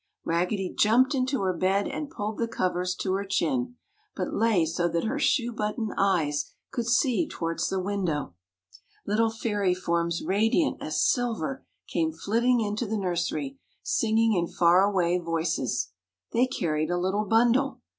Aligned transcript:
Raggedy 0.25 0.73
jumped 0.75 1.13
into 1.13 1.43
her 1.43 1.55
bed 1.55 1.87
and 1.87 2.09
pulled 2.09 2.39
the 2.39 2.47
covers 2.47 2.95
to 2.95 3.13
her 3.13 3.23
chin, 3.23 3.75
but 4.15 4.33
lay 4.33 4.65
so 4.65 4.87
that 4.89 5.03
her 5.03 5.19
shoe 5.19 5.51
button 5.51 5.93
eyes 5.95 6.51
could 6.71 6.87
see 6.87 7.27
towards 7.27 7.69
the 7.69 7.79
window. 7.79 8.33
Little 9.05 9.29
Fairy 9.29 9.75
forms 9.75 10.23
radiant 10.23 10.81
as 10.81 10.99
silver 11.05 11.67
came 11.87 12.11
flitting 12.11 12.61
into 12.61 12.87
the 12.87 12.97
nursery, 12.97 13.59
singing 13.83 14.33
in 14.33 14.47
far 14.47 14.81
away 14.81 15.19
voices. 15.19 15.91
They 16.31 16.47
carried 16.47 16.89
a 16.89 16.97
little 16.97 17.25
bundle. 17.25 17.81